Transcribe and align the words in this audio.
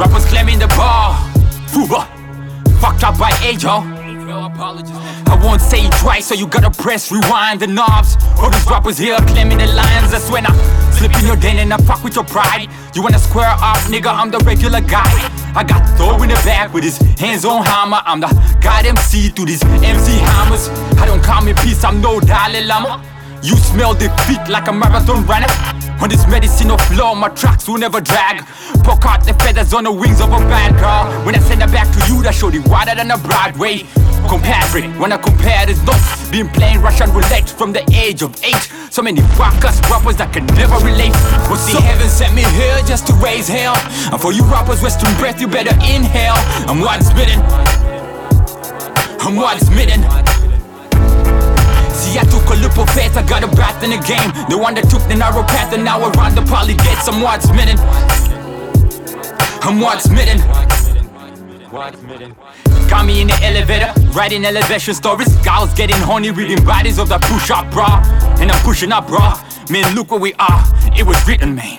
Rappers 0.00 0.24
claiming 0.24 0.58
the 0.58 0.66
bar. 0.68 1.14
Fucked 2.80 3.04
up 3.04 3.18
by 3.18 3.30
Ayo. 3.44 3.84
I 5.28 5.44
won't 5.44 5.60
say 5.60 5.84
it 5.84 5.92
twice, 6.00 6.28
so 6.28 6.34
you 6.34 6.46
gotta 6.46 6.70
press 6.70 7.12
rewind 7.12 7.60
the 7.60 7.66
knobs. 7.66 8.16
All 8.38 8.48
these 8.48 8.64
rappers 8.64 8.96
here 8.96 9.18
claiming 9.28 9.58
the 9.58 9.66
lines. 9.66 10.10
That's 10.10 10.30
when 10.30 10.46
I 10.46 10.52
slip 10.92 11.14
in 11.18 11.26
your 11.26 11.36
den 11.36 11.58
and 11.58 11.70
I 11.74 11.76
fuck 11.76 12.02
with 12.02 12.14
your 12.14 12.24
pride. 12.24 12.68
You 12.94 13.02
wanna 13.02 13.18
square 13.18 13.50
up, 13.60 13.76
nigga? 13.92 14.06
I'm 14.06 14.30
the 14.30 14.38
regular 14.38 14.80
guy. 14.80 15.12
I 15.54 15.64
got 15.64 15.84
throw 15.98 16.22
in 16.22 16.30
the 16.30 16.40
back 16.46 16.72
with 16.72 16.84
his 16.84 16.96
hands 17.20 17.44
on 17.44 17.62
hammer. 17.62 18.00
I'm 18.06 18.20
the 18.20 18.28
god 18.62 18.86
MC 18.86 19.30
to 19.32 19.44
these 19.44 19.62
MC 19.62 20.16
hammers. 20.16 20.70
I 20.96 21.04
don't 21.04 21.22
call 21.22 21.42
me 21.42 21.52
peace, 21.52 21.84
I'm 21.84 22.00
no 22.00 22.20
Dalai 22.20 22.64
Lama. 22.64 23.04
You 23.42 23.54
smell 23.56 23.92
defeat 23.92 24.48
like 24.48 24.66
a 24.66 24.72
marathon 24.72 25.26
runner. 25.26 25.79
On 26.02 26.08
this 26.08 26.26
medicine 26.28 26.70
of 26.70 26.80
flow, 26.88 27.14
my 27.14 27.28
tracks 27.28 27.68
will 27.68 27.76
never 27.76 28.00
drag. 28.00 28.42
Poke 28.82 29.04
out 29.04 29.24
the 29.24 29.34
feathers 29.34 29.74
on 29.74 29.84
the 29.84 29.92
wings 29.92 30.20
of 30.20 30.32
a 30.32 30.38
bad 30.48 30.72
girl. 30.80 31.26
When 31.26 31.34
I 31.34 31.38
send 31.40 31.60
her 31.60 31.68
back 31.68 31.92
to 31.92 32.12
you, 32.12 32.22
that 32.22 32.34
show 32.34 32.50
the 32.50 32.60
wider 32.70 32.94
than 32.94 33.10
a 33.10 33.18
Broadway. 33.18 33.84
Comparing, 34.26 34.98
when 34.98 35.12
I 35.12 35.18
compare, 35.18 35.66
there's 35.66 35.82
not 35.84 36.00
been 36.30 36.48
playing 36.48 36.80
Russian 36.80 37.12
roulette 37.12 37.50
from 37.50 37.72
the 37.72 37.84
age 37.92 38.22
of 38.22 38.32
eight. 38.42 38.72
So 38.90 39.02
many 39.02 39.20
rockers, 39.36 39.80
rappers 39.92 40.16
that 40.16 40.32
can 40.32 40.46
never 40.56 40.76
relate. 40.80 41.12
But 41.52 41.56
see, 41.56 41.76
heaven 41.76 42.08
sent 42.08 42.34
me 42.34 42.44
here 42.56 42.80
just 42.86 43.06
to 43.08 43.12
raise 43.20 43.48
hell. 43.48 43.76
And 44.10 44.20
for 44.20 44.32
you 44.32 44.42
rappers, 44.44 44.80
Western 44.80 45.14
breath, 45.16 45.40
you 45.40 45.48
better 45.48 45.74
inhale. 45.84 46.40
I'm 46.64 46.80
one 46.80 47.02
spitting. 47.04 47.40
I'm 49.20 49.36
one 49.36 49.60
spitting. 49.60 50.00
Of 52.80 52.88
faith, 52.94 53.14
I 53.14 53.22
got 53.28 53.44
a 53.44 53.48
breath 53.48 53.84
in 53.84 53.90
the 53.90 53.98
game. 53.98 54.32
The 54.48 54.56
one 54.56 54.74
that 54.74 54.88
took 54.88 55.02
the 55.02 55.14
narrow 55.14 55.42
path, 55.42 55.74
and 55.74 55.84
now 55.84 56.00
around 56.00 56.34
the 56.34 56.40
poly 56.40 56.72
gates. 56.72 57.06
I'm 57.08 57.20
word 57.20 57.42
smitten. 57.42 57.76
I'm 59.60 59.78
word 59.80 60.00
smitten. 60.00 60.38
Got 62.88 63.04
me 63.04 63.20
in 63.20 63.28
the 63.28 63.38
elevator, 63.42 63.92
writing 64.12 64.46
elevation 64.46 64.94
stories. 64.94 65.28
Girls 65.44 65.74
getting 65.74 66.00
horny, 66.08 66.30
reading 66.30 66.64
bodies 66.64 66.98
of 66.98 67.10
the 67.10 67.18
push 67.18 67.50
up, 67.50 67.70
bra. 67.70 68.00
And 68.40 68.50
I'm 68.50 68.64
pushing 68.64 68.92
up, 68.92 69.06
bra. 69.06 69.36
Man, 69.70 69.94
look 69.94 70.10
where 70.10 70.18
we 70.18 70.34
are. 70.34 70.64
It 70.98 71.06
was 71.06 71.16
written, 71.28 71.54
man. 71.54 71.76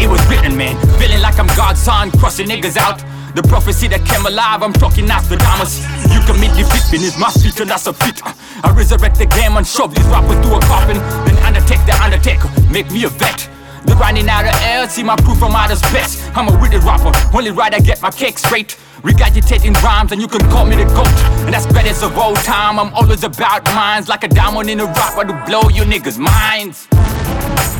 It 0.00 0.08
was 0.08 0.24
written, 0.28 0.56
man. 0.56 0.80
Feeling 0.98 1.20
like 1.20 1.38
I'm 1.38 1.46
God's 1.48 1.78
son, 1.78 2.10
crossing 2.12 2.48
niggas 2.48 2.78
out. 2.78 3.04
The 3.34 3.42
prophecy 3.42 3.86
that 3.88 4.02
came 4.06 4.24
alive, 4.24 4.62
I'm 4.62 4.72
talking 4.72 5.04
Nostradamus. 5.04 5.84
You 6.08 6.24
the 6.24 6.32
fit 6.32 6.90
beneath 6.90 7.18
my 7.18 7.30
feet, 7.30 7.60
and 7.60 7.68
that's 7.68 7.86
a 7.86 7.92
fit. 7.92 8.18
I 8.24 8.72
resurrect 8.74 9.18
the 9.18 9.26
game 9.26 9.58
and 9.58 9.66
shove 9.66 9.94
these 9.94 10.06
rappers 10.06 10.40
through 10.40 10.56
a 10.56 10.60
coffin. 10.60 10.96
Then 11.28 11.36
undertake 11.44 11.84
the 11.84 11.92
undertaker, 12.00 12.48
make 12.70 12.90
me 12.90 13.04
a 13.04 13.08
vet. 13.08 13.53
The 13.86 13.94
running 13.96 14.28
out 14.28 14.46
of 14.46 14.54
air, 14.62 14.88
see 14.88 15.02
my 15.02 15.16
proof 15.16 15.38
from 15.38 15.52
outer 15.52 15.76
space. 15.76 16.26
I'm 16.34 16.48
a 16.48 16.58
wicked 16.60 16.82
rapper, 16.84 17.12
only 17.36 17.50
right 17.50 17.74
I 17.74 17.80
get 17.80 18.00
my 18.00 18.10
cake 18.10 18.38
straight. 18.38 18.78
Regurgitating 19.02 19.74
rhymes, 19.82 20.12
and 20.12 20.20
you 20.20 20.28
can 20.28 20.40
call 20.50 20.64
me 20.64 20.76
the 20.76 20.84
goat. 20.84 21.06
And 21.44 21.52
that's 21.52 21.66
better 21.66 21.90
of 22.06 22.16
old 22.16 22.36
time. 22.36 22.78
I'm 22.78 22.94
always 22.94 23.22
about 23.22 23.64
minds, 23.74 24.08
like 24.08 24.24
a 24.24 24.28
diamond 24.28 24.70
in 24.70 24.80
a 24.80 24.86
rock, 24.86 25.16
I 25.18 25.24
to 25.24 25.44
blow 25.44 25.68
you 25.68 25.82
niggas' 25.82 26.18
minds. 26.18 26.88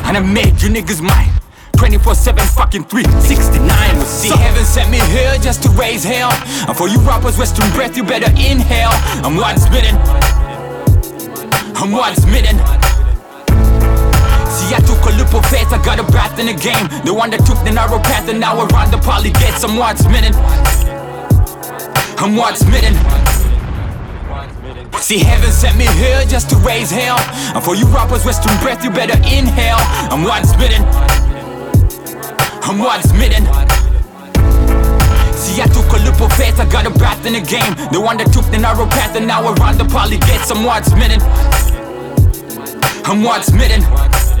And 0.05 0.15
I 0.15 0.19
made 0.19 0.61
you 0.61 0.69
niggas 0.69 1.01
mine. 1.01 1.31
24 1.77 2.15
7 2.15 2.45
fucking 2.55 2.83
369 2.85 3.95
We'll 3.97 4.05
see 4.05 4.29
heaven 4.29 4.63
sent 4.63 4.89
me 4.89 4.99
here 5.11 5.37
just 5.39 5.61
to 5.63 5.69
raise 5.71 6.05
hell 6.05 6.31
And 6.67 6.77
for 6.77 6.87
you 6.87 6.99
rappers 6.99 7.37
western 7.37 7.69
breath 7.71 7.97
you 7.97 8.03
better 8.03 8.31
inhale 8.31 8.91
I'm 9.25 9.35
one 9.35 9.57
spitting 9.57 9.95
I'm 11.75 11.91
one 11.91 12.15
spitting 12.15 12.94
breath 16.35 16.39
in 16.39 16.55
the 16.55 16.61
game 16.61 16.87
The 17.05 17.13
one 17.13 17.29
that 17.31 17.45
took 17.45 17.57
the 17.63 17.71
narrow 17.71 17.99
path 17.99 18.29
and 18.29 18.39
now 18.39 18.57
around 18.57 18.91
the 18.91 18.97
poly 18.97 19.31
gates 19.31 19.63
I'm 19.63 19.77
one 19.77 19.97
spitting 19.97 20.35
I'm 22.17 22.35
one 22.35 22.55
spitting 22.55 22.95
See 24.99 25.19
heaven 25.19 25.51
sent 25.51 25.77
me 25.77 25.85
here 25.95 26.23
just 26.25 26.49
to 26.49 26.55
raise 26.57 26.89
hell 26.89 27.19
And 27.55 27.63
for 27.63 27.75
you 27.75 27.85
rappers 27.87 28.25
western 28.25 28.57
breath 28.61 28.83
you 28.83 28.89
better 28.89 29.17
inhale 29.23 29.79
I'm 30.11 30.23
one 30.23 30.45
spitting 30.45 30.83
I'm 32.67 32.79
word 32.79 33.03
smitten. 33.03 33.45
See, 35.37 35.61
I 35.61 35.67
took 35.67 35.85
a 35.93 36.01
of 36.01 36.33
faith, 36.33 36.59
I 36.59 36.67
got 36.67 36.87
a 36.87 36.89
breath 36.89 37.23
in 37.23 37.33
the 37.33 37.41
game. 37.41 37.75
The 37.91 38.01
one 38.01 38.17
that 38.17 38.33
took 38.33 38.45
the 38.45 38.57
narrow 38.57 38.87
path 38.87 39.15
and 39.15 39.27
now 39.27 39.43
around 39.43 39.77
the 39.77 39.85
poly 39.85 40.17
gates. 40.17 40.49
I'm 40.49 40.65
word 40.65 40.83
smitten. 40.83 41.21
I'm 43.05 43.21
word 43.21 43.43
smitten. 43.43 44.34